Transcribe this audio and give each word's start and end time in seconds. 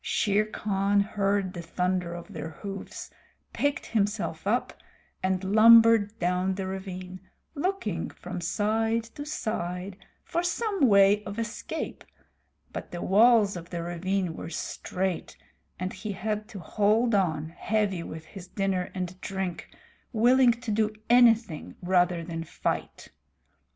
Shere 0.03 0.47
Khan 0.47 0.99
heard 1.01 1.53
the 1.53 1.61
thunder 1.61 2.15
of 2.15 2.33
their 2.33 2.49
hoofs, 2.49 3.11
picked 3.53 3.85
himself 3.85 4.47
up, 4.47 4.73
and 5.21 5.43
lumbered 5.43 6.17
down 6.17 6.55
the 6.55 6.65
ravine, 6.65 7.19
looking 7.53 8.09
from 8.09 8.41
side 8.41 9.03
to 9.03 9.25
side 9.27 9.97
for 10.23 10.41
some 10.41 10.87
way 10.87 11.23
of 11.25 11.37
escape, 11.37 12.03
but 12.73 12.89
the 12.89 13.03
walls 13.03 13.55
of 13.55 13.69
the 13.69 13.83
ravine 13.83 14.33
were 14.35 14.49
straight 14.49 15.37
and 15.79 15.93
he 15.93 16.13
had 16.13 16.47
to 16.47 16.57
hold 16.57 17.13
on, 17.13 17.49
heavy 17.49 18.01
with 18.01 18.25
his 18.25 18.47
dinner 18.47 18.89
and 18.95 19.11
his 19.11 19.19
drink, 19.19 19.69
willing 20.11 20.51
to 20.53 20.71
do 20.71 20.95
anything 21.11 21.75
rather 21.79 22.23
than 22.23 22.43
fight. 22.43 23.11